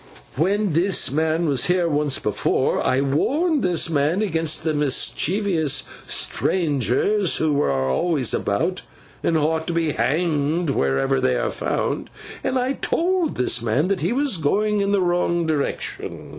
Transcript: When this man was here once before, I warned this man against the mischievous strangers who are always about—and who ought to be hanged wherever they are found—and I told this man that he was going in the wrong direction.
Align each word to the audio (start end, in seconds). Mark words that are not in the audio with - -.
When 0.35 0.73
this 0.73 1.11
man 1.11 1.45
was 1.45 1.67
here 1.67 1.87
once 1.87 2.17
before, 2.17 2.81
I 2.83 3.01
warned 3.01 3.61
this 3.63 3.87
man 3.87 4.23
against 4.23 4.63
the 4.63 4.73
mischievous 4.73 5.83
strangers 6.07 7.37
who 7.37 7.61
are 7.61 7.87
always 7.87 8.33
about—and 8.33 9.35
who 9.35 9.41
ought 9.43 9.67
to 9.67 9.73
be 9.73 9.91
hanged 9.91 10.71
wherever 10.71 11.21
they 11.21 11.35
are 11.35 11.51
found—and 11.51 12.57
I 12.57 12.73
told 12.73 13.35
this 13.37 13.61
man 13.61 13.89
that 13.89 14.01
he 14.01 14.11
was 14.11 14.37
going 14.37 14.81
in 14.81 14.91
the 14.91 15.01
wrong 15.01 15.45
direction. 15.45 16.29